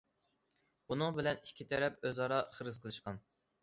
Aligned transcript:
بۇنىڭ 0.87 1.13
بىلەن 1.21 1.43
ئىككى 1.45 1.69
تەرەپ 1.77 2.03
ئۆز 2.03 2.25
ئارا 2.27 2.43
خىرىس 2.59 2.85
قىلىشقان. 2.85 3.27